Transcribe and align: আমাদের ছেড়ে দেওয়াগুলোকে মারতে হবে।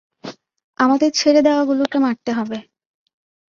আমাদের 0.79 1.09
ছেড়ে 1.11 1.41
দেওয়াগুলোকে 1.41 1.97
মারতে 1.97 2.31
হবে। 2.33 2.57